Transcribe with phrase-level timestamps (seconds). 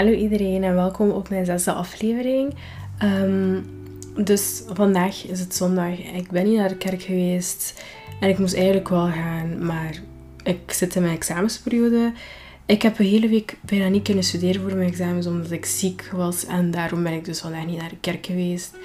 [0.00, 2.54] Hallo iedereen en welkom op mijn zesde aflevering.
[2.98, 3.58] Ehm,
[4.24, 5.98] dus vandaag is het zondag.
[5.98, 7.84] Ik ben niet naar de kerk geweest
[8.20, 10.00] en ik moest eigenlijk wel gaan, maar
[10.42, 12.12] ik zit in mijn examensperiode.
[12.66, 16.10] Ik heb een hele week bijna niet kunnen studeren voor mijn examens omdat ik ziek
[16.12, 18.76] was en daarom ben ik dus vandaag niet naar de kerk geweest.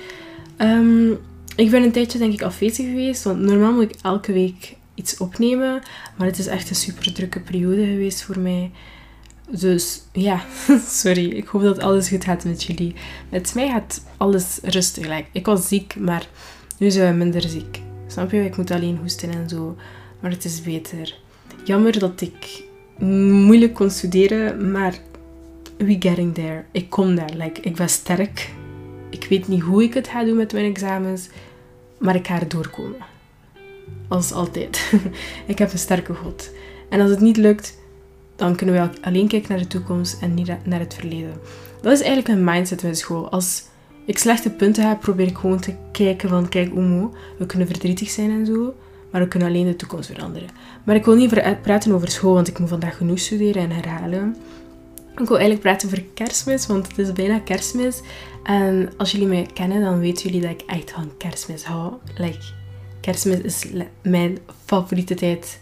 [0.57, 1.11] Ehm,
[1.55, 5.17] ik ben een tijdje denk ik afwezig geweest, want normaal moet ik elke week iets
[5.17, 5.81] opnemen,
[6.17, 8.71] maar het is echt een super drukke periode geweest voor mij.
[9.49, 10.41] Dus ja,
[10.87, 11.29] sorry.
[11.29, 12.95] Ik hoop dat alles goed gaat met jullie.
[13.29, 15.07] Met mij gaat alles rustig.
[15.07, 16.27] Like, ik was ziek, maar
[16.77, 17.81] nu zijn we minder ziek.
[18.07, 18.45] Snap je?
[18.45, 19.75] Ik moet alleen hoesten en zo.
[20.19, 21.17] Maar het is beter.
[21.63, 22.63] Jammer dat ik
[22.99, 24.97] moeilijk kon studeren, maar
[25.77, 26.63] we getting there.
[26.71, 27.33] Ik kom daar.
[27.37, 28.49] Like, ik ben sterk.
[29.09, 31.29] Ik weet niet hoe ik het ga doen met mijn examens,
[31.99, 33.05] maar ik ga er doorkomen.
[34.07, 34.93] Als altijd.
[35.45, 36.49] ik heb een sterke God.
[36.89, 37.77] En als het niet lukt,
[38.35, 41.33] dan kunnen we alleen kijken naar de toekomst en niet naar het verleden.
[41.81, 43.29] Dat is eigenlijk mijn mindset in school.
[43.29, 43.63] Als
[44.05, 48.09] ik slechte punten heb, probeer ik gewoon te kijken van, kijk Oemo, we kunnen verdrietig
[48.09, 48.75] zijn en zo,
[49.11, 50.49] maar we kunnen alleen de toekomst veranderen.
[50.83, 54.35] Maar ik wil niet praten over school, want ik moet vandaag genoeg studeren en herhalen.
[55.11, 58.01] Ik wil eigenlijk praten over kerstmis, want het is bijna kerstmis.
[58.43, 61.93] En als jullie mij kennen, dan weten jullie dat ik echt van kerstmis hou.
[62.17, 62.39] Like,
[63.01, 63.65] kerstmis is
[64.01, 65.59] mijn favoriete tijd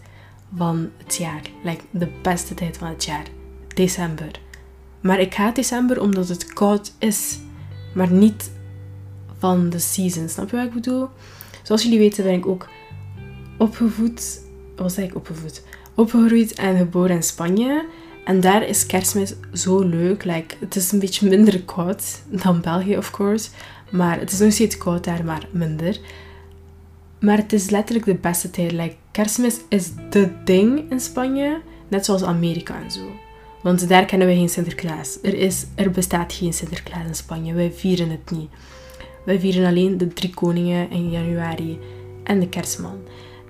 [0.55, 1.41] van het jaar.
[1.63, 3.25] Like de beste tijd van het jaar.
[3.67, 4.31] December.
[5.01, 7.39] Maar ik haat december omdat het koud is.
[7.93, 8.51] Maar niet
[9.37, 10.29] van de season.
[10.29, 11.09] Snap je wat ik bedoel?
[11.63, 12.69] Zoals jullie weten ben ik ook
[13.57, 14.41] opgevoed.
[14.75, 15.63] Wat zei ik opgevoed?
[15.95, 17.85] Opgegroeid en geboren in Spanje.
[18.25, 20.23] En daar is kerstmis zo leuk.
[20.23, 23.49] Like, het is een beetje minder koud dan België, of course.
[23.89, 25.99] Maar het is nog steeds koud daar, maar minder.
[27.23, 28.71] Maar het is letterlijk de beste tijd.
[28.71, 31.61] Like, kerstmis is de ding in Spanje.
[31.87, 33.11] Net zoals Amerika en zo.
[33.61, 35.17] Want daar kennen we geen Sinterklaas.
[35.21, 37.53] Er, is, er bestaat geen Sinterklaas in Spanje.
[37.53, 38.49] Wij vieren het niet.
[39.25, 41.79] Wij vieren alleen de drie koningen in januari
[42.23, 42.97] en de kerstman.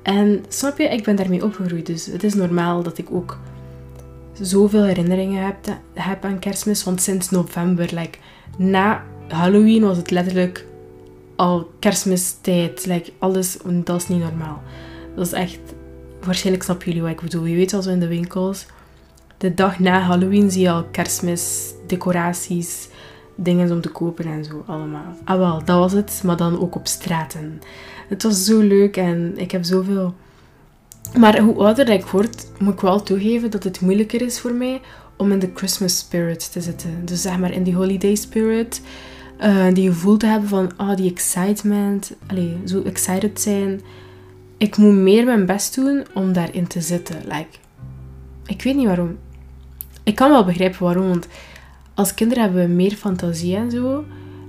[0.04, 1.86] En snap je, ik ben daarmee opgegroeid.
[1.86, 3.40] Dus het is normaal dat ik ook
[4.42, 5.58] zoveel herinneringen heb,
[5.94, 6.84] heb aan kerstmis.
[6.84, 8.18] Want sinds november, like,
[8.58, 10.66] na Halloween was het letterlijk
[11.36, 12.86] al kerstmistijd.
[12.86, 14.62] Like, alles, dat is niet normaal.
[15.16, 15.60] Dat is echt...
[16.24, 17.46] Waarschijnlijk snappen jullie wat ik bedoel.
[17.46, 18.66] Je weet al zo in de winkels.
[19.38, 22.88] De dag na Halloween zie je al kerstmis, decoraties,
[23.36, 25.18] dingen om te kopen en zo allemaal.
[25.24, 26.22] Ah wel, dat was het.
[26.24, 27.62] Maar dan ook op straten.
[28.10, 30.14] Het was zo leuk en ik heb zoveel...
[31.18, 34.82] Maar hoe ouder ik word, moet ik wel toegeven dat het moeilijker is voor mij
[35.18, 37.06] om in de Christmas spirit te zitten.
[37.06, 38.82] Dus zeg maar in die holiday spirit.
[39.44, 42.16] Uh, die gevoel te hebben van oh, die excitement.
[42.28, 43.82] Allee, zo excited zijn.
[44.58, 47.16] Ik moet meer mijn best doen om daarin te zitten.
[47.24, 47.58] Like,
[48.46, 49.18] ik weet niet waarom.
[50.04, 51.08] Ik kan wel begrijpen waarom.
[51.08, 51.28] Want
[51.94, 54.06] als kinderen hebben we meer fantasie en zo.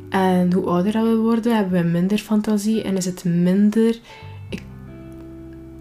[0.09, 2.83] En hoe ouder we worden, hebben we minder fantasie.
[2.83, 3.99] En is het minder...
[4.51, 4.63] Ik,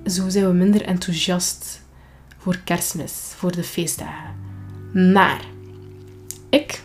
[0.06, 1.82] zo zijn we minder enthousiast
[2.38, 3.34] voor kerstmis.
[3.36, 4.36] Voor de feestdagen.
[5.14, 5.42] Maar...
[6.50, 6.83] Ik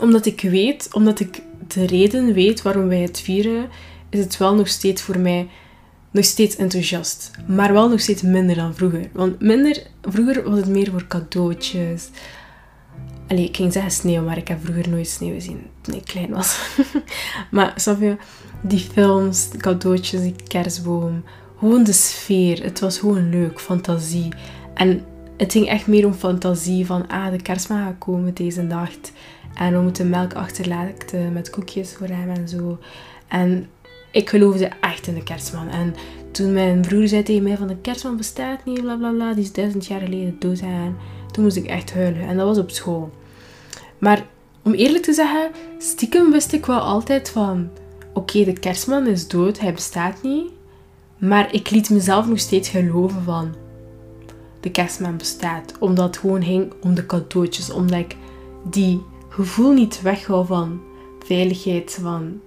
[0.00, 3.68] omdat ik weet, omdat ik de reden weet waarom wij het vieren,
[4.10, 5.48] is het wel nog steeds voor mij
[6.10, 7.30] nog steeds enthousiast.
[7.46, 9.08] Maar wel nog steeds minder dan vroeger.
[9.12, 12.08] Want minder, vroeger was het meer voor cadeautjes.
[13.28, 16.30] Allee, ik ging zeggen sneeuw, maar ik heb vroeger nooit sneeuw gezien toen ik klein
[16.30, 16.58] was.
[17.50, 18.16] maar snap je,
[18.60, 21.24] die films, de cadeautjes, die kerstboom.
[21.58, 22.62] Gewoon de sfeer.
[22.62, 24.28] Het was gewoon leuk, fantasie.
[24.74, 25.04] En
[25.40, 29.12] het ging echt meer om fantasie van, ah, de kerstman gaat komen deze nacht.
[29.54, 32.78] En we moeten melk achterlaten met koekjes voor hem en zo.
[33.28, 33.68] En
[34.12, 35.68] ik geloofde echt in de kerstman.
[35.68, 35.94] En
[36.30, 39.44] toen mijn broer zei tegen mij van de kerstman bestaat niet, bla bla bla, die
[39.44, 40.96] is duizend jaar geleden dood zijn.
[41.30, 42.28] Toen moest ik echt huilen.
[42.28, 43.10] En dat was op school.
[43.98, 44.26] Maar
[44.62, 47.68] om eerlijk te zeggen, stiekem wist ik wel altijd van...
[48.14, 50.50] Oké, de kerstman is dood, hij bestaat niet.
[51.18, 53.54] Maar ik liet mezelf nog steeds geloven van...
[54.60, 55.74] De kerstman bestaat.
[55.78, 57.72] Omdat het gewoon ging om de cadeautjes.
[57.72, 58.16] Omdat ik
[58.70, 60.80] die gevoel niet weghouden van
[61.26, 61.98] veiligheid.
[62.02, 62.40] Van,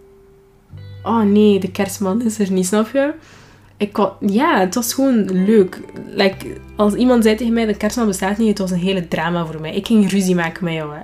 [1.04, 3.13] oh nee, de kerstman is er niet, snap je?
[3.77, 5.80] Ik ja, het was gewoon leuk.
[6.06, 6.45] Like,
[6.75, 9.62] als iemand zei tegen mij, de kerstman bestaat niet, het was een hele drama voor
[9.62, 9.75] mij.
[9.75, 11.01] Ik ging ruzie maken met jou, hè.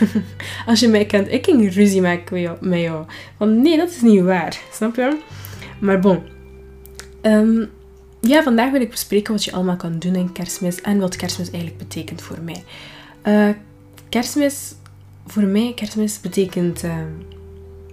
[0.70, 3.04] als je mij kent, ik ging ruzie maken met jou.
[3.36, 5.18] Want nee, dat is niet waar, snap je?
[5.78, 6.18] Maar bon.
[7.20, 7.64] Ehm,
[8.28, 11.50] ja, vandaag wil ik bespreken wat je allemaal kan doen in kerstmis en wat kerstmis
[11.50, 12.64] eigenlijk betekent voor mij.
[13.26, 13.54] Uh,
[14.08, 14.74] kerstmis
[15.26, 16.84] voor mij, kerstmis betekent...
[16.84, 16.96] Uh...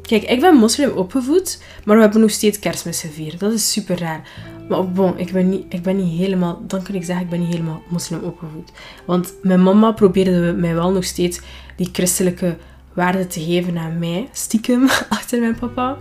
[0.02, 3.40] Kijk, ik ben moslim opgevoed, maar we hebben nog steeds kerstmis gevierd.
[3.40, 4.30] Dat is super raar.
[4.70, 6.62] Maar bon, ik ben, niet, ik ben niet helemaal...
[6.68, 8.72] Dan kan ik zeggen, ik ben niet helemaal moslim opgevoed.
[9.06, 11.40] Want mijn mama probeerde mij wel nog steeds
[11.76, 12.58] die christelijke
[12.94, 14.30] waarde te geven aan mij.
[14.32, 15.98] Stiekem, achter mijn papa.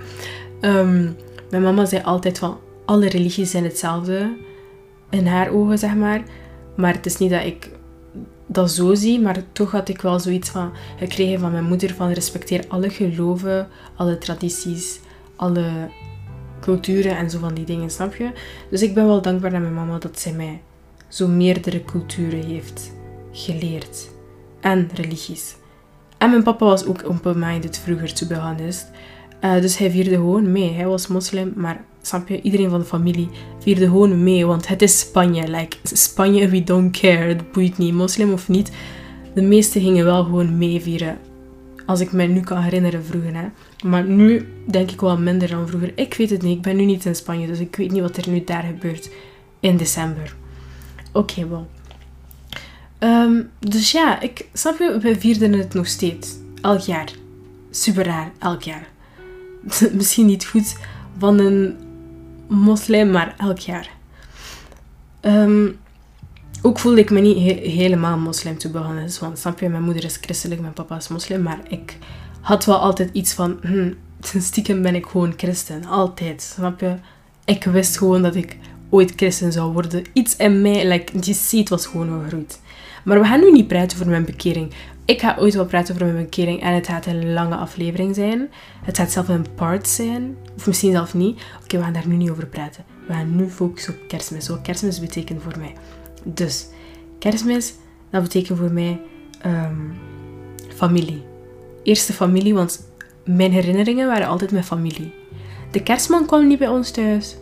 [0.61, 1.11] Ehm,
[1.51, 2.59] mijn mama zei altijd van...
[2.89, 4.37] Alle religies zijn hetzelfde.
[5.11, 6.23] In haar ogen, zeg maar.
[6.77, 7.71] Maar het is niet dat ik
[8.47, 12.11] dat zo zie, maar toch had ik wel zoiets van gekregen van mijn moeder van
[12.11, 15.01] respecteer alle geloven, alle tradities,
[15.37, 15.91] alle
[16.61, 18.31] culturen en zo van die dingen, snap je?
[18.71, 20.61] Dus ik ben wel dankbaar aan mijn mama dat zij mij
[21.09, 22.93] zo meerdere culturen heeft
[23.33, 24.11] geleerd.
[24.61, 25.57] En religies.
[26.19, 28.91] En mijn papa was ook open-minded vroeger, to be honest.
[29.45, 30.73] Uh, dus hij vierde gewoon mee.
[30.73, 33.29] Hij was moslim, maar snap je, iedereen van de familie
[33.59, 34.47] vierde gewoon mee.
[34.47, 35.49] Want het is Spanje.
[35.49, 37.29] Like, Spanje, we don't care.
[37.29, 38.73] Het boeit niet, moslim of niet.
[39.35, 41.19] De meesten gingen wel gewoon meevieren.
[41.87, 43.35] Als ik me nu kan herinneren vroeger.
[43.35, 43.49] Hè.
[43.89, 45.93] Maar nu denk ik wel minder dan vroeger.
[45.95, 46.57] Ik weet het niet.
[46.57, 47.47] Ik ben nu niet in Spanje.
[47.47, 49.11] Dus ik weet niet wat er nu daar gebeurt
[49.61, 50.35] in december.
[51.13, 51.67] Oké, wel.
[52.99, 56.37] Ehm, dus ja, ik, snap je, we vierden het nog steeds.
[56.63, 57.13] Elk jaar.
[57.71, 58.89] Super raar, elk jaar.
[59.93, 60.77] Misschien niet goed
[61.19, 61.77] van een
[62.49, 63.91] moslim, maar elk jaar.
[65.21, 65.79] Um,
[66.63, 69.11] ook voelde ik me niet helemaal moslim te beginnen.
[69.21, 71.43] Want snap je, mijn moeder is christelijk, mijn papa is moslim.
[71.43, 71.97] Maar ik
[72.41, 73.93] had wel altijd iets van, hm,
[74.49, 75.85] stiekem ben ik gewoon christen.
[75.85, 76.95] Altijd, snap je?
[77.45, 78.57] Ik wist gewoon dat ik
[78.91, 80.05] ooit christen zou worden.
[80.13, 82.61] Iets in mij, like, die seed was gewoon gegroeid.
[83.05, 84.73] Maar we gaan nu niet praten over mijn bekering.
[85.09, 88.51] Ik ga ooit wel praten over mijn bekering en het gaat een lange aflevering zijn.
[88.85, 91.41] Het gaat zelf een part zijn, of misschien zelf niet.
[91.63, 92.85] Oké, we gaan daar nu niet over praten.
[93.07, 94.49] We gaan nu focussen op kerstmis.
[94.49, 95.73] Wat kerstmis betekent voor mij.
[96.23, 96.69] Dus,
[97.19, 97.75] kerstmis,
[98.11, 99.01] dat betekent voor mij
[99.47, 99.97] um,
[100.75, 101.23] familie.
[101.83, 102.89] Eerste familie, want
[103.25, 105.13] mijn herinneringen waren altijd met familie.
[105.71, 107.37] De kerstman kwam niet bij ons thuis.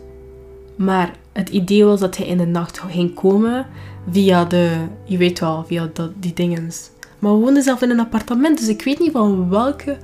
[0.75, 3.65] Maar het idee was dat hij in de nacht ging komen
[4.11, 7.99] via de, je weet wel, via dat, die dinges maar we woonden zelf in een
[7.99, 9.97] appartement, dus ik weet niet van welke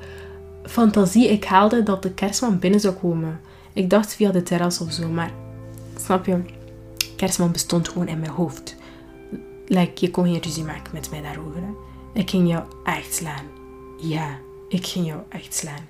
[0.64, 3.40] fantasie ik haalde dat de kerstman binnen zou komen.
[3.74, 5.32] Ik dacht via de terras of zo, maar
[5.98, 6.38] snap je?
[7.16, 8.76] Kerstman bestond gewoon in mijn hoofd.
[9.68, 11.62] Like, je kon geen ruzie maken met mij daarover.
[11.62, 11.74] Hè?
[12.20, 13.46] Ik ging jou echt slaan.
[14.02, 14.38] Ja,
[14.70, 15.86] ik ging jou echt slaan.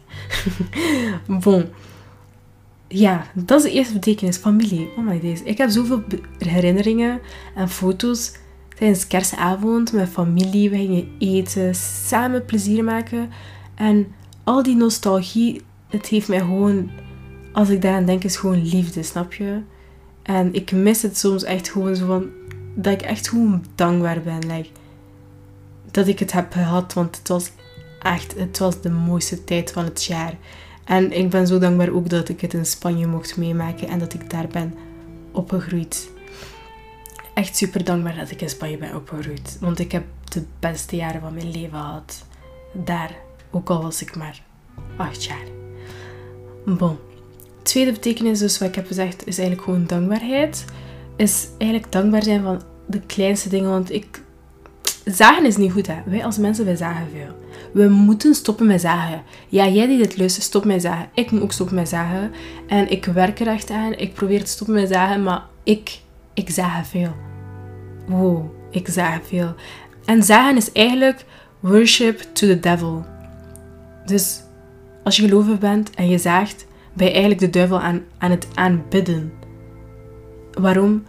[1.43, 1.65] bon.
[2.87, 4.37] Ja, dat is de eerste betekenis.
[4.37, 4.89] Familie.
[4.97, 5.41] Oh my days.
[5.43, 6.03] Ik heb zoveel
[6.37, 7.21] herinneringen
[7.55, 8.31] en foto's
[8.75, 10.69] tijdens kerstavond met familie.
[10.69, 13.29] We gingen eten, samen plezier maken.
[13.75, 14.07] En
[14.43, 16.89] al die nostalgie, het heeft mij gewoon,
[17.53, 19.61] als ik daaraan denk, is gewoon liefde, snap je?
[20.23, 22.29] En ik mis het soms echt gewoon zo van,
[22.75, 24.65] dat ik echt gewoon dankbaar ben.
[25.91, 27.51] Dat ik het heb gehad, want het was
[28.01, 30.37] echt, het was de mooiste tijd van het jaar.
[30.83, 34.13] En ik ben zo dankbaar ook dat ik het in Spanje mocht meemaken en dat
[34.13, 34.73] ik daar ben
[35.31, 36.09] opgegroeid
[37.33, 39.57] echt super dankbaar dat ik in Spanje ben opgegroeid.
[39.59, 42.25] Want ik heb de beste jaren van mijn leven gehad.
[42.74, 43.12] Daar,
[43.51, 44.41] ook al was ik maar
[44.97, 45.47] acht jaar.
[46.65, 46.97] Bon.
[47.63, 50.65] Tweede betekenis, dus wat ik heb gezegd, is eigenlijk gewoon dankbaarheid.
[51.15, 53.69] Is eigenlijk dankbaar zijn van de kleinste dingen.
[53.69, 54.21] Want ik...
[55.06, 56.01] Zagen is niet goed, hè.
[56.06, 57.36] Wij als mensen, wij zagen veel.
[57.74, 59.24] We moeten stoppen met zagen.
[59.47, 61.09] Ja, jij die dit luistert, stop met zagen.
[61.13, 62.31] Ik moet ook stoppen met zagen.
[62.67, 63.93] En ik werk er echt aan.
[63.93, 66.01] Ik probeer te stoppen met zagen, maar ik
[66.34, 67.32] ik zag veel.
[68.05, 69.55] Wow, ik zag veel.
[70.05, 71.25] En zagen is eigenlijk
[71.60, 73.05] worship to the devil.
[74.05, 74.43] Dus
[75.03, 78.48] als je gelovig bent en je zaagt, ben je eigenlijk de duivel aan, aan het
[78.53, 79.33] aanbidden.
[80.51, 81.03] Waarom?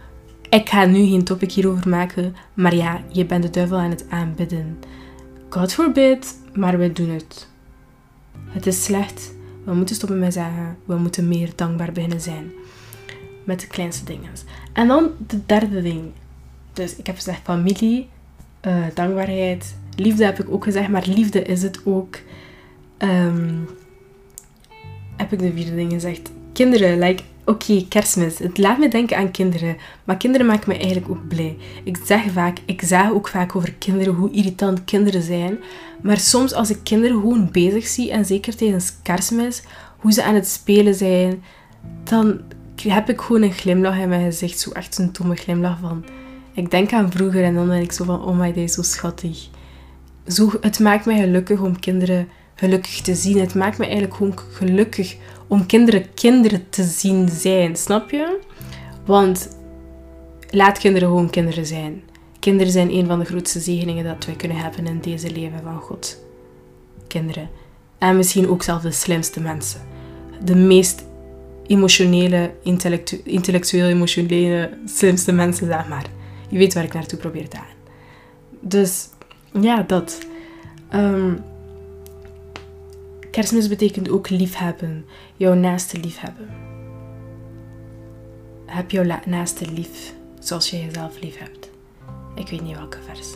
[0.49, 4.05] Ik ga nu geen topic hierover maken, maar ja, je bent de duivel aan het
[4.09, 4.79] aanbidden.
[5.49, 7.47] God forbid, maar we doen het.
[8.47, 9.33] Het is slecht.
[9.63, 10.77] We moeten stoppen met zeggen.
[10.85, 12.51] We moeten meer dankbaar beginnen zijn
[13.43, 14.31] met de kleinste dingen.
[14.73, 16.11] En dan de derde ding.
[16.75, 18.07] Dus ik heb gezegd familie,
[18.67, 22.17] uh, dankbaarheid, liefde heb ik ook gezegd, maar liefde is het ook.
[22.97, 23.67] Um,
[25.17, 26.31] heb ik de vierde ding gezegd.
[26.53, 28.39] Kinderen, like, oké, kerstmis.
[28.39, 31.57] Het laat me denken aan kinderen, maar kinderen maken me eigenlijk ook blij.
[31.83, 35.57] Ik zeg vaak, ik zeg ook vaak over kinderen, hoe irritant kinderen zijn.
[36.01, 39.63] Maar soms als ik kinderen gewoon bezig zie, en zeker tijdens kerstmis,
[39.97, 41.43] hoe ze aan het spelen zijn,
[42.03, 42.41] dan
[42.81, 44.59] heb ik gewoon een glimlach in mijn gezicht.
[44.59, 46.05] Zo echt een domme glimlach van...
[46.55, 48.23] Ik denk aan vroeger en dan denk ik zo van...
[48.23, 49.47] Oh my god, zo schattig.
[50.27, 53.39] Zo, het maakt mij gelukkig om kinderen gelukkig te zien.
[53.39, 55.15] Het maakt me eigenlijk gewoon gelukkig
[55.47, 57.75] om kinderen kinderen te zien zijn.
[57.75, 58.39] Snap je?
[59.05, 59.57] Want
[60.49, 62.03] laat kinderen gewoon kinderen zijn.
[62.39, 65.79] Kinderen zijn een van de grootste zegeningen dat wij kunnen hebben in deze leven van
[65.79, 66.17] God.
[67.07, 67.49] Kinderen.
[67.97, 69.81] En misschien ook zelfs de slimste mensen.
[70.43, 71.03] De meest
[71.67, 76.05] emotionele, intellectu intellectueel, emotionele, slimste mensen, zeg maar.
[76.55, 77.75] Je weet waar ik naartoe probeer te gaan.
[78.59, 79.09] Dus
[79.61, 80.25] ja, dat.
[80.93, 81.43] Um,
[83.31, 85.05] kerstmis betekent ook liefhebben.
[85.37, 86.49] Jouw naaste liefhebben.
[88.65, 91.69] Heb jouw naaste lief zoals je jezelf lief hebt.
[92.35, 93.27] Ik weet niet welke vers.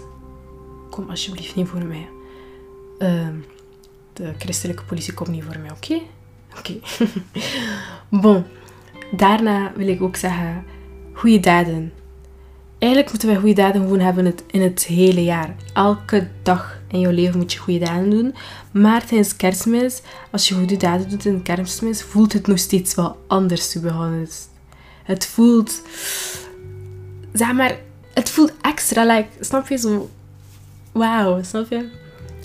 [0.90, 2.08] Kom alsjeblieft niet voor mij.
[3.00, 3.28] Uh,
[4.14, 6.02] de christelijke politie komt niet voor mij, oké?
[6.58, 6.80] Oké.
[8.22, 8.44] bon.
[9.12, 10.66] Daarna wil ik ook zeggen,
[11.14, 11.94] goede daden.
[12.80, 15.56] Eigenlijk moeten wij goede daden gewoon hebben in het hele jaar.
[15.74, 18.36] Elke dag in jouw leven moet je goede daden doen.
[18.72, 23.18] Maar tijdens kerstmis, als je goede daden doet in kerstmis, voelt het nog steeds wel
[23.28, 24.28] anders, to be.
[25.04, 25.82] Het voelt...
[27.34, 27.76] Zeg maar,
[28.14, 29.78] het voelt extra, like, snap je?
[29.78, 30.10] Zo...
[30.92, 31.90] Wauw, snap je?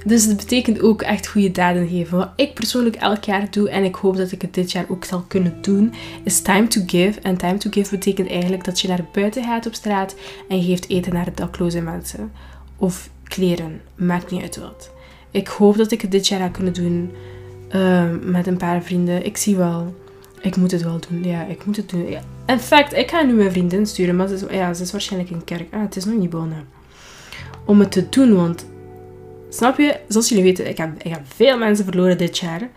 [0.05, 2.19] Dus het betekent ook echt goede daden geven.
[2.19, 5.05] Wat ik persoonlijk elk jaar doe, en ik hoop dat ik het dit jaar ook
[5.05, 5.93] zal kunnen doen,
[6.25, 7.21] is time to give.
[7.21, 10.15] En time to give betekent eigenlijk dat je naar buiten gaat op straat
[10.49, 12.33] en je geeft eten naar dakloze mensen.
[12.77, 14.91] Of kleren, maakt niet uit wat.
[15.31, 17.11] Ik hoop dat ik het dit jaar ga kunnen doen
[17.75, 19.25] uh, met een paar vrienden.
[19.25, 19.95] Ik zie wel.
[20.41, 21.25] Ik moet het wel doen.
[21.25, 22.07] Ja, ik moet het doen.
[22.47, 25.33] In fact, ik ga nu mijn vriendin sturen, maar ze is, ja, ze is waarschijnlijk
[25.33, 25.75] in kerk.
[25.75, 26.67] Ah, het is nog niet begonnen.
[27.65, 28.67] Om het te doen, want
[29.55, 30.01] Snap je?
[30.09, 32.69] Zoals jullie weten, ik heb, ik heb veel mensen verloren dit jaar.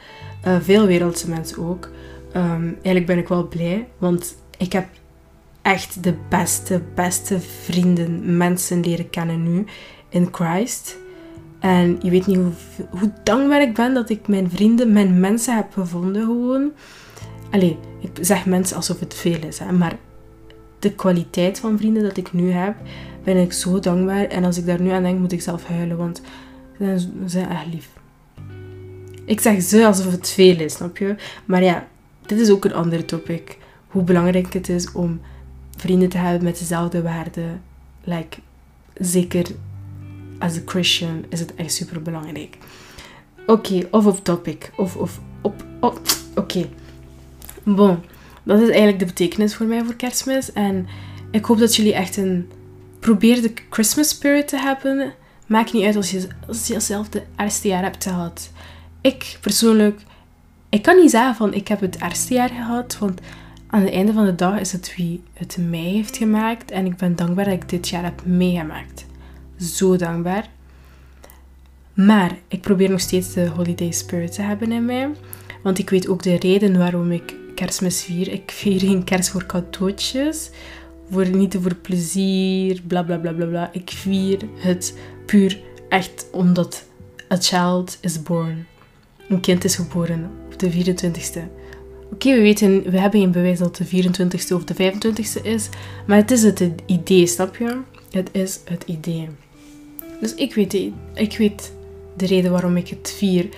[0.47, 1.89] Uh, veel wereldse mensen ook.
[2.35, 4.87] Um, eigenlijk ben ik wel blij, want ik heb
[5.61, 9.65] echt de beste, beste vrienden, mensen leren kennen nu
[10.09, 10.97] in Christ.
[11.59, 12.51] En je weet niet hoe,
[12.89, 16.71] hoe dankbaar ik ben dat ik mijn vrienden, mijn mensen heb gevonden gewoon.
[17.51, 19.97] Allee, ik zeg mensen alsof het veel is, hè, maar
[20.79, 22.75] de kwaliteit van vrienden dat ik nu heb,
[23.23, 24.25] ben ik zo dankbaar.
[24.25, 26.21] En als ik daar nu aan denk, moet ik zelf huilen, want
[26.77, 27.89] ze zijn echt lief.
[29.25, 31.15] Ik zeg ze alsof het veel is, snap je?
[31.45, 31.87] Maar ja,
[32.25, 33.57] dit is ook een ander topic.
[33.87, 35.21] Hoe belangrijk het is om
[35.77, 37.61] vrienden te hebben met dezelfde waarden.
[38.03, 38.37] Like,
[38.93, 39.45] zeker
[40.39, 42.57] als een Christian is het echt super belangrijk.
[43.45, 44.71] Oké, of op topic.
[44.75, 45.65] Of, of op.
[45.79, 46.01] op
[46.35, 46.69] Oké.
[47.63, 47.97] Bon,
[48.43, 50.51] dat is eigenlijk de betekenis voor mij voor kerstmis.
[50.51, 50.87] En
[51.31, 52.49] ik hoop dat jullie echt een.
[52.99, 55.13] Probeer de Christmas spirit te hebben
[55.47, 57.23] Maakt niet uit als je, als je zelf de
[57.61, 58.51] jaar hebt gehad.
[59.01, 60.01] Ik persoonlijk,
[60.69, 63.21] ik kan niet zeggen van ik heb het jaar gehad, want
[63.67, 66.97] aan het einde van de dag is het wie het mij heeft gemaakt en ik
[66.97, 69.05] ben dankbaar dat ik dit jaar heb meegemaakt.
[69.57, 70.49] Zo dankbaar.
[71.93, 75.09] Maar ik probeer nog steeds de holiday spirit te hebben in mij,
[75.63, 78.31] want ik weet ook de reden waarom ik kerstmis vier.
[78.31, 80.49] Ik vier geen kerst voor cadeautjes,
[81.09, 83.69] voor, niet voor plezier, bla bla bla bla bla.
[83.73, 85.59] Ik vier het Puur
[85.89, 86.85] echt omdat
[87.31, 88.65] a child is born.
[89.29, 91.39] Een kind is geboren op de 24ste.
[92.11, 95.69] Oké, we weten, we hebben geen bewijs dat het de 24ste of de 25ste is,
[96.05, 97.77] maar het is het idee, snap je?
[98.11, 99.29] Het is het idee.
[100.21, 100.73] Dus ik weet,
[101.13, 101.71] ik weet
[102.17, 103.49] de reden waarom ik het vier,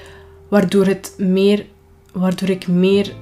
[0.47, 1.65] waardoor, het meer,
[2.13, 3.13] waardoor ik meer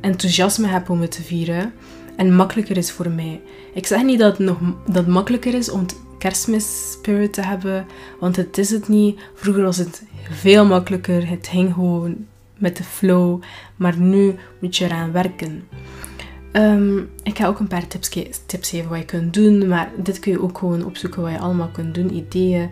[0.00, 1.72] enthousiasme heb om het te vieren
[2.16, 3.40] en makkelijker is voor mij.
[3.74, 5.86] Ik zeg niet dat het nog dat makkelijker is om
[6.18, 7.86] kerstmis spirit te hebben.
[8.20, 9.20] Want het is het niet.
[9.34, 11.28] Vroeger was het veel makkelijker.
[11.28, 12.26] Het ging gewoon
[12.58, 13.42] met de flow.
[13.76, 15.68] Maar nu moet je eraan werken.
[16.52, 18.08] Ehm, ik ga ook een paar tips,
[18.46, 19.68] tips geven wat je kunt doen.
[19.68, 22.14] Maar dit kun je ook gewoon opzoeken wat je allemaal kunt doen.
[22.14, 22.68] Ideeën.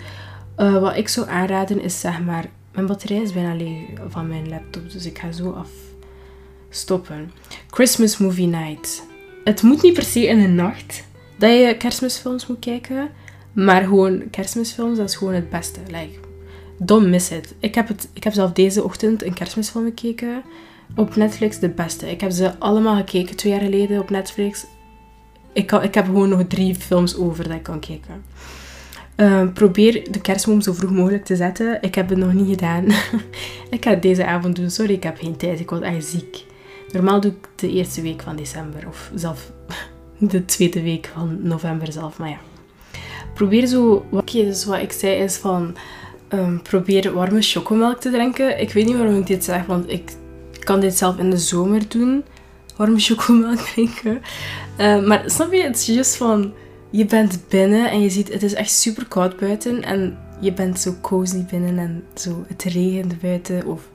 [0.59, 2.47] Uh, wat ik zou aanraden is zeg maar...
[2.75, 4.90] Mijn batterij is bijna leeg van mijn laptop.
[4.92, 5.70] Dus ik ga zo af
[6.68, 7.32] stoppen.
[7.70, 9.09] Christmas Movie Night.
[9.44, 11.04] Het moet niet per se in de nacht
[11.38, 13.11] dat je kerstmisfilms moet kijken.
[13.52, 15.80] Maar gewoon kerstmisfilms, dat is gewoon het beste.
[15.87, 16.18] Like,
[16.78, 17.54] don't miss it.
[17.59, 20.42] Ik heb, het, ik heb zelf deze ochtend een kerstmisfilm gekeken.
[20.97, 22.11] Op Netflix de beste.
[22.11, 24.66] Ik heb ze allemaal gekeken twee jaar geleden op Netflix.
[25.52, 28.25] Ik, kan, ik heb gewoon nog drie films over dat ik kan kijken.
[29.16, 31.78] Uh, probeer de kerstboom zo vroeg mogelijk te zetten.
[31.80, 32.85] Ik heb het nog niet gedaan.
[33.70, 34.70] ik ga het deze avond doen.
[34.70, 35.61] Sorry, ik heb geen tijd.
[35.61, 36.44] Ik was echt ziek.
[36.92, 38.88] Normaal doe ik de eerste week van december.
[38.88, 39.52] Of zelf
[40.18, 42.18] de tweede week van november zelf.
[42.18, 42.38] Maar ja
[43.40, 44.04] probeer zo...
[44.11, 45.76] Oké, dus wat ik zei is van...
[46.35, 48.61] Um, probeer warme chocomelk te drinken.
[48.61, 50.12] Ik weet niet waarom ik dit zeg, want ik
[50.59, 52.25] kan dit zelf in de zomer doen.
[52.76, 54.23] Warme chocomelk drinken.
[54.78, 56.52] Uh, maar snap je, het is juist van...
[56.90, 59.82] Je bent binnen en je ziet, het is echt super koud buiten.
[59.82, 63.66] En je bent zo cozy binnen en zo, het regent buiten.
[63.66, 63.88] Of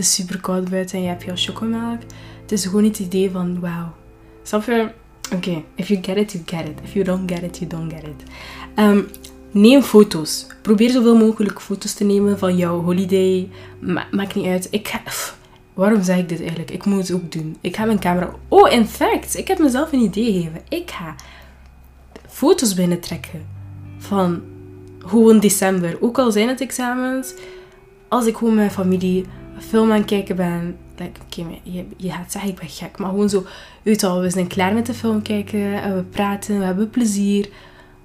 [0.00, 2.00] is super koud buiten en je hebt jouw chocomelk.
[2.40, 3.94] Het is gewoon het idee van, wauw.
[4.42, 4.90] Snap je?
[5.32, 5.64] Oké, okay.
[5.74, 6.78] if you get it, you get it.
[6.84, 8.22] If you don't get it, you don't get it.
[8.76, 9.06] Um,
[9.50, 10.46] neem foto's.
[10.62, 13.48] Probeer zoveel mogelijk foto's te nemen van jouw holiday.
[13.80, 14.68] Ma maakt niet uit.
[14.70, 15.00] Ik ga...
[15.74, 16.70] waarom zeg ik dit eigenlijk?
[16.70, 17.56] Ik moet het ook doen.
[17.60, 18.34] Ik ga mijn camera...
[18.48, 20.60] Oh, in fact, ik heb mezelf een idee gegeven.
[20.68, 21.14] Ik ga
[22.28, 23.46] foto's binnentrekken
[23.98, 24.42] van
[24.98, 25.96] gewoon december.
[26.00, 27.34] Ook al zijn het examens.
[28.08, 29.24] Als ik gewoon mijn familie
[29.60, 30.76] film aan het kijken ben.
[30.96, 32.98] Like, Oké, je, je gaat zeggen, ik ben gek.
[32.98, 33.44] Maar gewoon zo,
[33.82, 35.82] weet al, we zijn klaar met de film kijken.
[35.82, 37.48] En we praten, we hebben plezier.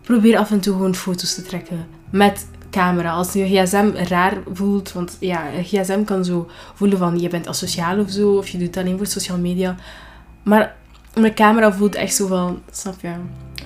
[0.01, 1.87] Probeer af en toe gewoon foto's te trekken.
[2.09, 3.11] Met camera.
[3.11, 7.47] Als je gsm raar voelt, want ja, een gsm kan zo voelen van je bent
[7.47, 9.75] asociaal of zo, of je doet alleen voor social media.
[10.43, 10.75] Maar
[11.19, 13.13] mijn camera voelt echt zo van, snap je?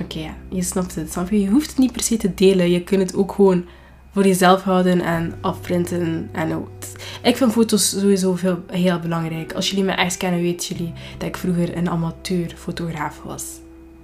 [0.02, 1.42] Oké, je snapt het, snap je?
[1.42, 2.70] Je hoeft het niet per se te delen.
[2.70, 3.66] Je kunt het ook gewoon
[4.20, 6.30] voor jezelf houden en afprinten.
[6.32, 6.68] En ook.
[7.22, 9.54] Ik vind foto's sowieso veel, heel belangrijk.
[9.54, 13.44] Als jullie me echt kennen, weten jullie dat ik vroeger een amateurfotograaf was.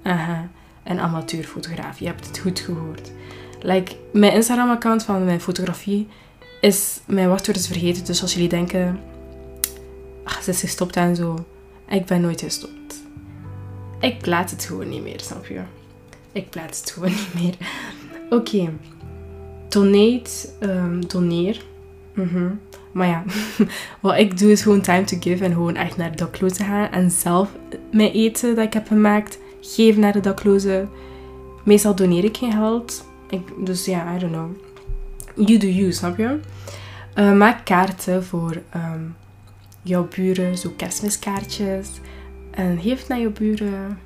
[0.03, 0.49] Aha,
[0.83, 1.99] een amateurfotograaf.
[1.99, 3.11] Je hebt het goed gehoord.
[3.61, 6.07] Like, mijn Instagram-account van mijn fotografie
[6.61, 6.99] is...
[7.05, 8.05] Mijn wachtwoord is vergeten.
[8.05, 8.99] Dus als jullie denken...
[10.23, 11.45] Ach, ze is gestopt en zo.
[11.89, 13.03] Ik ben nooit gestopt.
[13.99, 15.61] Ik plaats het gewoon niet meer, snap je?
[16.31, 17.55] Ik plaats het gewoon niet meer.
[18.29, 18.69] Oké.
[19.75, 20.49] Donate.
[20.59, 21.61] Um, doneer.
[22.13, 22.51] Mhm.
[22.91, 23.23] Maar ja,
[24.01, 26.91] wat ik doe is gewoon time to give en gewoon echt naar de daklozen gaan
[26.91, 27.49] en zelf
[27.91, 30.89] mijn eten dat ik heb gemaakt geven naar de daklozen.
[31.63, 34.49] Meestal doneer ik geen geld, ik, dus ja, I don't know.
[35.47, 36.39] You do you, snap je?
[37.15, 39.15] Uh, maak kaarten voor um,
[39.81, 41.89] jouw buren, zo kerstmiskaartjes.
[42.51, 43.99] En geef naar jouw buren.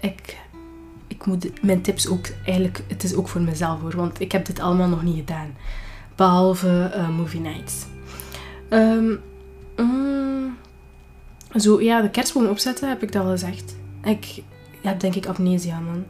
[0.00, 0.36] Ik,
[1.26, 4.60] moet mijn tips ook, eigenlijk, het is ook voor mezelf hoor, want ik heb dit
[4.60, 5.54] allemaal nog niet gedaan.
[6.14, 7.86] Behalve uh, movie nights.
[8.70, 9.20] Um,
[9.76, 10.56] mm,
[11.54, 13.76] zo, ja, de kerstboom opzetten heb ik dat al gezegd.
[14.04, 14.42] Ik
[14.82, 16.04] heb denk ik amnesia, man.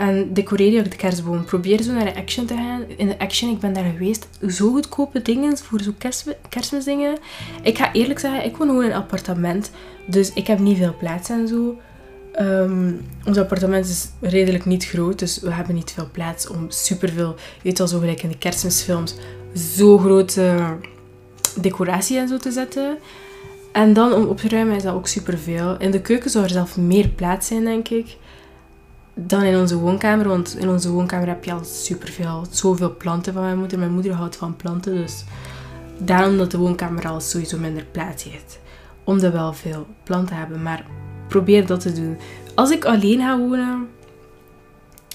[0.00, 1.44] En decoreer je de kerstboom.
[1.44, 2.84] Probeer zo naar de Action te gaan.
[2.96, 4.28] In de Action, ik ben daar geweest.
[4.48, 7.18] Zo goedkope dingen voor zo kerst, kerstmisdingen.
[7.62, 9.70] Ik ga eerlijk zeggen, ik woon gewoon in een appartement.
[10.06, 11.78] Dus ik heb niet veel plaats en zo.
[12.40, 17.34] Um, ons appartement is redelijk niet groot, dus we hebben niet veel plaats om superveel,
[17.36, 19.14] je weet al zo gelijk in de kerstmisfilms,
[19.54, 20.76] zo grote
[21.60, 22.98] decoratie en zo te zetten.
[23.72, 25.76] En dan om op te ruimen is dat ook superveel.
[25.78, 28.16] In de keuken zou er zelf meer plaats zijn, denk ik
[29.14, 30.28] dan in onze woonkamer.
[30.28, 33.78] Want in onze woonkamer heb je al superveel, zoveel planten van mijn moeder.
[33.78, 35.24] Mijn moeder houdt van planten, dus
[35.98, 38.58] daarom dat de woonkamer al sowieso minder plaats heeft.
[39.04, 40.84] Omdat we wel veel planten hebben, maar
[41.30, 42.16] probeer dat te doen.
[42.54, 43.88] Als ik alleen ga wonen,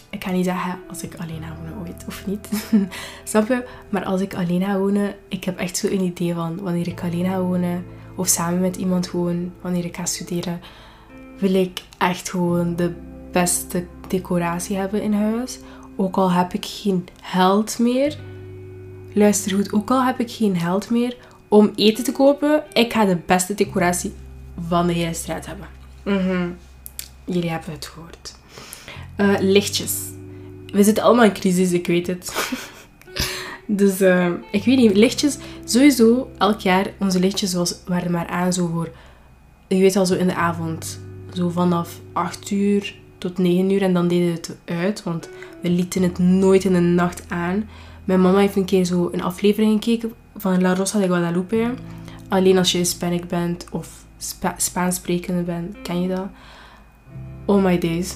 [0.10, 2.49] ik ga niet zeggen als ik alleen ga wonen ooit of niet.
[3.23, 3.65] Snap je?
[3.89, 7.04] Maar als ik alleen ga wonen, ik heb echt zo een idee van wanneer ik
[7.04, 10.60] alleen ga wonen of samen met iemand woon, wanneer ik ga studeren,
[11.39, 12.93] wil ik echt gewoon de
[13.32, 15.60] beste decoratie hebben in huis.
[15.95, 18.17] Ook al heb ik geen geld meer.
[19.13, 23.06] Luister goed, ook al heb ik geen geld meer om eten te kopen, ik ga
[23.06, 24.13] de beste decoratie
[24.67, 25.67] van de hele straat hebben.
[26.06, 26.50] Mhm.
[27.26, 28.36] Jullie hebben het gehoord.
[29.18, 29.94] Uh, lichtjes.
[30.65, 32.54] We zitten allemaal in crisis, ik weet het.
[33.68, 35.38] dus uh, ik weet niet, lichtjes.
[35.63, 38.89] Sowieso, elk jaar, onze lichtjes was, waren maar aan zo voor,
[39.68, 41.00] je weet al, zo in de avond.
[41.34, 45.30] Zo vanaf 8 uur tot 9 uur en dan deden we het uit, want
[45.62, 47.70] we lieten het nooit in de nacht aan.
[48.04, 51.74] Mijn mama heeft een keer zo een aflevering gekeken van La Rosa de Guadalupe.
[52.30, 56.28] Alleen als je Hispanic bent of Spa Spaans sprekende bent, ken je dat.
[57.46, 58.16] Oh my days.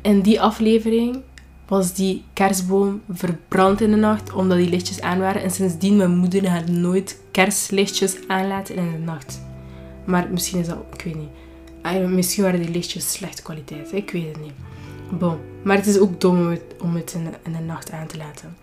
[0.00, 1.20] In die aflevering
[1.66, 5.42] was die kerstboom verbrand in de nacht omdat die lichtjes aan waren.
[5.42, 9.42] En sindsdien mijn moeder had nooit kerstlichtjes aanlaten in de nacht.
[10.04, 11.30] Maar misschien is dat, ik weet niet
[11.90, 13.92] misschien waren die lichtjes slechte kwaliteit.
[13.92, 14.52] Ik weet het niet.
[15.18, 15.38] Bon.
[15.62, 16.38] Maar het is ook dom
[16.80, 18.56] om het, het in, de, nacht aan te laten.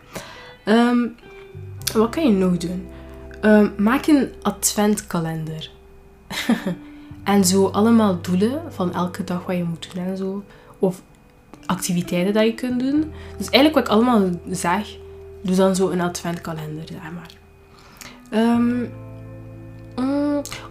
[0.65, 1.07] Ehm,
[1.93, 2.87] wat kan je nog doen?
[3.41, 5.69] Um, maak een adventkalender.
[7.23, 10.43] En zo allemaal doelen van elke dag wat je moet doen en zo.
[10.79, 11.01] Of
[11.65, 13.11] activiteiten dat je kunt doen.
[13.37, 14.97] Dus eigenlijk wat ik allemaal zeg,
[15.43, 17.37] doe dan zo een adventkalender, zeg maar.
[18.31, 18.89] Um,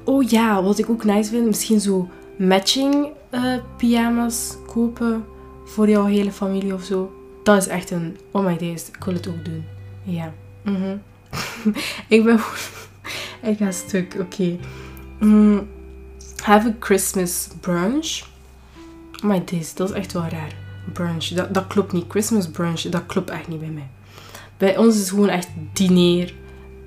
[0.04, 5.24] oh ja, wat ik ook nice vind, misschien zo matching uh, pyjama's kopen
[5.64, 7.12] voor jouw hele familie of zo.
[7.42, 9.64] Dat is echt een, oh my days, ik wil het ook doen.
[10.02, 10.32] Ja.
[10.62, 10.96] Mhm.
[12.08, 12.40] ik ben
[13.50, 14.58] ik ga stuk, oké.
[15.18, 15.68] Mm,
[16.42, 18.22] have a Christmas brunch.
[19.22, 20.54] My days, dat is echt wel raar.
[20.92, 22.04] Brunch, dat, dat klopt niet.
[22.09, 23.88] Christmas brunch, dat klopt echt niet bij mij.
[24.57, 26.35] Bij ons is gewoon echt diner.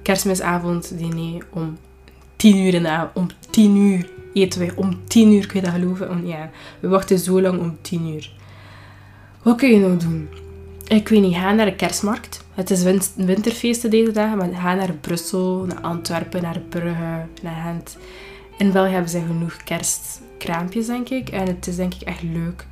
[0.02, 1.78] Kerstmisavond diner om
[2.36, 3.16] 10 uur in de avond.
[3.16, 6.28] Om 10 uur eten wij om 10 uur, kun je dat geloven?
[6.28, 8.32] ja, we wachten zo lang om 10 uur.
[9.42, 10.30] Wat kun je nog doen?
[10.96, 12.44] Ik weet niet, ga naar de kerstmarkt.
[12.54, 17.64] Het is win winterfeesten deze dagen, maar ga naar Brussel, naar Antwerpen, naar Brugge, naar
[17.64, 17.98] Gent.
[18.58, 21.30] In België hebben ze genoeg kerstkraampjes, denk ik.
[21.30, 22.66] En het is denk ik echt leuk.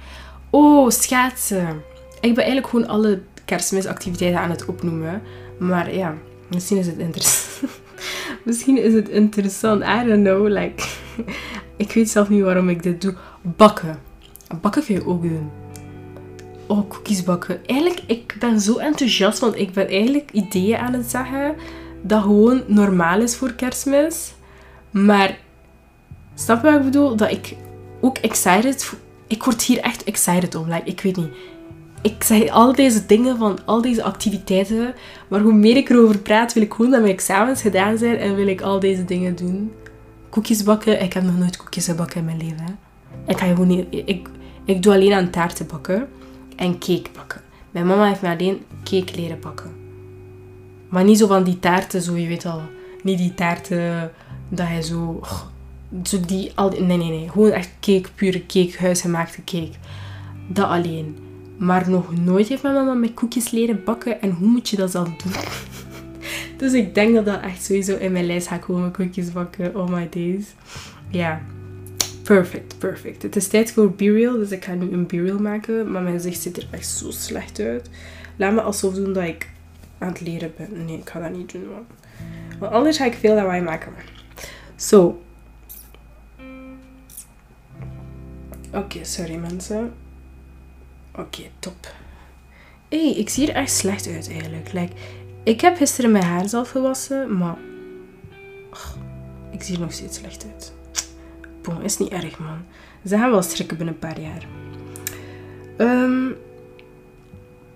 [0.49, 1.81] Oh, schaatsen.
[2.21, 5.21] Ik ben eigenlijk gewoon alle kerstmisactiviteiten aan het opnoemen.
[5.59, 6.15] Maar ja,
[6.47, 7.71] misschien is het interessant.
[8.45, 9.83] misschien is het interessant.
[9.83, 10.47] I don't know.
[10.47, 10.83] Like,
[11.77, 13.13] ik weet zelf niet waarom ik dit doe.
[13.41, 13.99] Bakken.
[14.61, 15.49] Bakken kun je ook doen.
[16.69, 17.65] Oh, cookies bakken.
[17.65, 21.55] Eigenlijk, ik ben zo enthousiast, want ik ben eigenlijk ideeën aan het zeggen
[22.01, 24.33] dat gewoon normaal is voor kerstmis.
[24.91, 25.37] Maar,
[26.35, 27.15] snap je wat ik bedoel?
[27.15, 27.55] Dat ik
[28.01, 28.93] ook excited...
[29.27, 30.67] Ik word hier echt excited om.
[30.67, 31.29] Like, ik weet niet.
[32.01, 34.93] Ik zeg al deze dingen van al deze activiteiten.
[35.27, 38.17] Maar hoe meer ik erover praat, wil ik gewoon dat mijn examens gedaan zijn.
[38.17, 39.71] En wil ik al deze dingen doen.
[40.29, 41.01] Koekjes bakken.
[41.01, 42.79] Ik heb nog nooit koekjes gebakken in mijn leven.
[43.27, 43.85] Ik ga gewoon niet...
[43.89, 44.29] Ik,
[44.65, 46.07] ik doe alleen aan taarten bakken
[46.59, 47.41] en cake bakken.
[47.71, 49.71] Mijn mama heeft me alleen cake leren bakken.
[50.89, 52.61] Maar niet zo van die taarten, zo je weet al.
[53.03, 54.11] Niet die taarten
[54.49, 55.21] dat hij zo...
[56.03, 57.29] Zo die, al, nee, nee, nee.
[57.29, 59.71] Gewoon echt cake, pure cake, huisgemaakte cake.
[60.47, 61.17] Dat alleen.
[61.57, 64.21] Maar nog nooit heeft mijn mama met koekjes leren bakken.
[64.21, 65.33] En hoe moet je dat dan doen?
[66.57, 69.75] dus ik denk dat dat echt sowieso in mijn lijst gaat komen, koekjes bakken.
[69.75, 70.45] Oh my days.
[71.09, 71.41] Ja.
[72.23, 73.21] Perfect, perfect.
[73.21, 75.91] Het is tijd voor burial, dus ik ga nu een burial maken.
[75.91, 77.89] Maar mijn gezicht ziet er echt zo slecht uit.
[78.35, 79.49] Laat me alsof doen dat ik
[79.97, 80.85] aan het leren ben.
[80.85, 81.85] Nee, ik ga dat niet doen, man.
[82.59, 83.93] Want anders ga ik veel lawaai maken.
[84.75, 85.21] Zo.
[88.73, 89.93] Oké, sorry mensen.
[91.15, 91.93] Oké, top.
[92.89, 94.73] Hé, hey, ik zie er echt slecht uit eigenlijk.
[94.73, 94.93] Like,
[95.43, 97.57] ik heb gisteren mijn haar zelf gewassen, maar...
[99.51, 100.73] ik zie er nog steeds slecht uit
[101.83, 102.65] is niet erg, man.
[103.05, 104.45] Ze gaan wel strikken binnen een paar jaar.
[105.77, 106.35] Um,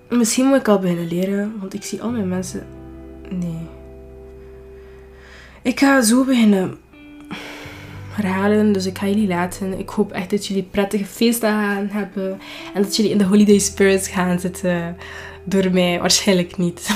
[0.10, 2.66] misschien moet ik al beginnen leren, want ik zie al mijn mensen...
[3.30, 3.68] Nee.
[5.62, 6.78] Ik ga zo beginnen
[8.14, 9.80] herhalen, dus ik ga jullie laten.
[9.80, 12.40] Ik hoop echt dat jullie prettige feestdagen hebben.
[12.74, 14.98] En dat jullie in de holiday spirits gaan zitten.
[15.44, 16.90] Door mij waarschijnlijk niet.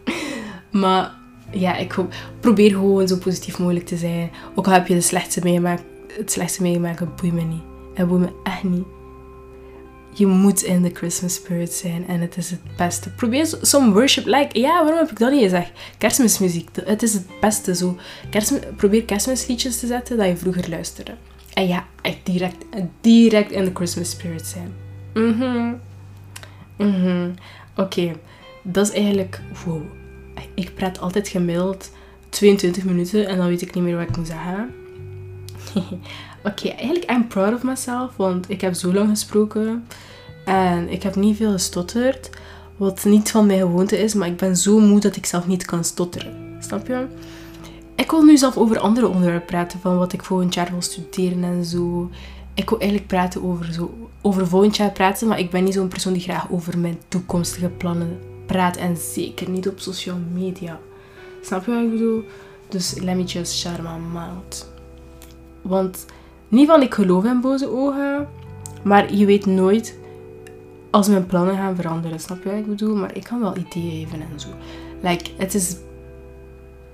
[0.70, 1.10] maar
[1.50, 4.30] ja, ik hoop, probeer gewoon zo positief mogelijk te zijn.
[4.54, 5.82] Ook al heb je de slechtste meegemaakt
[6.16, 7.62] het slechtste meegemaakt, het boeit me niet.
[7.94, 8.84] Het boeit me echt niet.
[10.14, 13.10] Je moet in de Christmas spirit zijn en het is het beste.
[13.10, 15.70] Probeer zo'n worship, like, ja, waarom heb ik dat niet gezegd?
[15.98, 17.96] Kerstmismuziek, het is het beste zo.
[18.30, 21.14] Kerstmis, probeer kerstmisliedjes te zetten dat je vroeger luisterde.
[21.54, 22.64] En ja, echt direct,
[23.00, 24.74] direct in de Christmas spirit zijn.
[25.14, 25.74] Mhm.
[26.76, 27.30] Mhm.
[27.76, 28.12] Oké,
[28.62, 29.82] dat is eigenlijk, wow.
[30.54, 31.90] Ik praat altijd gemiddeld
[32.28, 34.74] 22 minuten en dan weet ik niet meer wat ik moet zeggen.
[36.48, 39.86] Oké, eigenlijk I'm proud of myself, want ik heb zo lang gesproken
[40.44, 42.30] en ik heb niet veel gestotterd,
[42.76, 45.64] wat niet van mijn gewoonte is, maar ik ben zo moe dat ik zelf niet
[45.64, 46.56] kan stotteren.
[46.60, 47.06] Snap je?
[47.94, 51.44] Ik wil nu zelf over andere onderwerpen praten, van wat ik volgend jaar wil studeren
[51.44, 52.10] en zo.
[52.54, 55.88] Ik wil eigenlijk praten over, zo, over volgend jaar praten, maar ik ben niet zo'n
[55.88, 60.78] persoon die graag over mijn toekomstige plannen praat en zeker niet op social media.
[61.42, 62.24] Snap je wat ik bedoel?
[62.68, 64.71] Dus let me just shut my mouth.
[65.62, 66.06] Want
[66.48, 68.28] niet van ik geloof in boze ogen,
[68.82, 69.98] maar je weet nooit
[70.90, 72.20] als mijn plannen gaan veranderen.
[72.20, 72.96] Snap je wat ik bedoel?
[72.96, 74.48] Maar ik kan wel ideeën geven en zo.
[75.02, 75.76] Like, het is...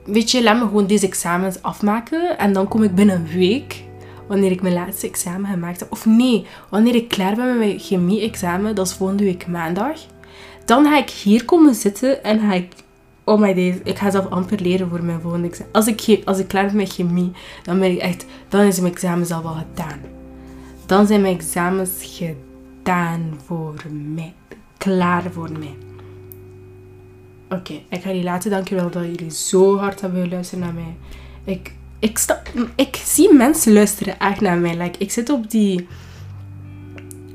[0.04, 2.38] Weet je, laat me gewoon deze examens afmaken.
[2.38, 3.84] En dan kom ik binnen een week,
[4.28, 5.92] wanneer ik mijn laatste examen gemaakt heb.
[5.92, 10.00] Of nee, wanneer ik klaar ben met mijn chemie-examen, dat is volgende week maandag.
[10.64, 12.72] Dan ga ik hier komen zitten en ga ik
[13.28, 15.72] oh my days, ik ga zelf amper leren voor mijn volgende examen.
[15.72, 18.92] Als ik, als ik klaar ben met chemie, dan ben ik echt, dan is mijn
[18.92, 20.00] examen al wel gedaan.
[20.86, 23.74] Dan zijn mijn examens gedaan voor
[24.14, 24.34] mij.
[24.76, 25.76] Klaar voor mij.
[27.48, 28.50] Oké, ik ga jullie laten.
[28.50, 30.96] Dankjewel dat jullie zo hard hebben geluisterd naar mij.
[31.44, 32.20] Ik, ik,
[32.74, 34.76] ik zie mensen luisteren echt naar mij.
[34.76, 35.88] Like, ik zit op die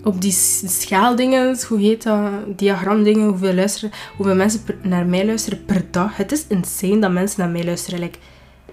[0.04, 0.32] op die
[0.66, 6.18] schaaldingen, hoe heet dat, diagramdingen, hoeveel, luisteren, hoeveel mensen naar mij luisteren per dag.
[6.18, 8.12] Het is insane dat mensen naar mij luisteren.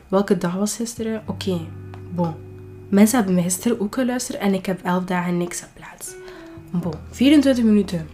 [0.08, 1.22] Welke dag was gisteren?
[1.26, 1.60] Oké,
[2.14, 2.34] bon.
[2.88, 6.14] Mensen hebben mij gisteren ook geluisterd en ik heb 11 dagen niks op plaats.
[6.70, 8.08] Bon, 24 minuten.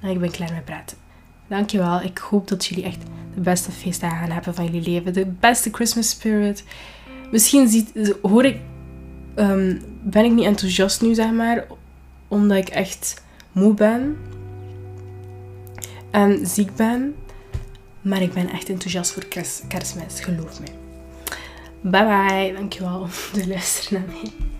[0.00, 0.96] En ik ben klaar met praten.
[1.48, 2.00] Dankjewel.
[2.00, 3.02] Ik hoop dat jullie echt
[3.34, 5.12] de beste feestdagen hebben van jullie leven.
[5.12, 6.64] De beste Christmas spirit.
[7.30, 8.60] Misschien ziet, hoor ik
[9.36, 11.66] um, ben ik niet enthousiast nu, zeg maar,
[12.28, 13.22] omdat ik echt
[13.52, 14.16] moe ben
[16.10, 17.14] en ziek ben.
[18.00, 19.26] Maar ik ben echt enthousiast voor
[19.68, 20.66] kerstmis, geloof me.
[21.80, 24.55] Bye bye, dankjewel voor het luisteren naar mij.